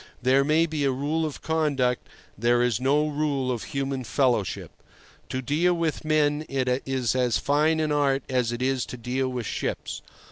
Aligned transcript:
There 0.19 0.43
may 0.43 0.65
be 0.65 0.83
a 0.83 0.91
rule 0.91 1.27
of 1.27 1.43
conduct; 1.43 2.07
there 2.35 2.63
is 2.63 2.81
no 2.81 3.07
rule 3.07 3.51
of 3.51 3.65
human 3.65 4.03
fellowship. 4.03 4.71
To 5.29 5.43
deal 5.43 5.75
with 5.75 6.03
men 6.03 6.41
is 6.49 7.15
as 7.15 7.37
fine 7.37 7.79
an 7.79 7.91
art 7.91 8.23
as 8.27 8.51
it 8.51 8.63
is 8.63 8.87
to 8.87 8.97
deal 8.97 9.29
with 9.29 9.45
ships. 9.45 10.01